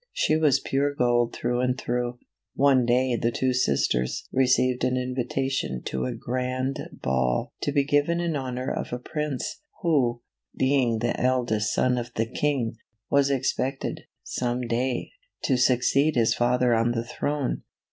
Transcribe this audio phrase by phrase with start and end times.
[0.13, 2.17] She was pure gold through and through.
[2.55, 8.19] One day the two sisters received an invitation to a grand ball to be given
[8.19, 10.23] in honor of a Prince, who,
[10.57, 12.15] being the eldest CINDERELLA, OR THE LITTLE CLASS SLIPPER.
[12.15, 12.73] son of the king,
[13.11, 15.11] was expected, some day,
[15.43, 17.61] to succeed his father on the throne.